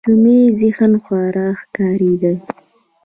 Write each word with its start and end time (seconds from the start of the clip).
جمعي 0.07 0.41
ذهن 0.59 0.93
خوار 1.03 1.35
ښکارېده 1.59 2.33